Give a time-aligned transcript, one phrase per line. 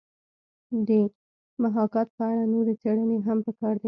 [0.87, 0.89] د
[1.63, 3.79] محاکات په اړه نورې څېړنې هم پکار دي